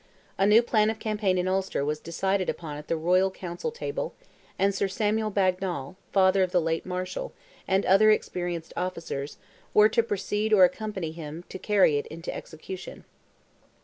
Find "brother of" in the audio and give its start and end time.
6.11-6.51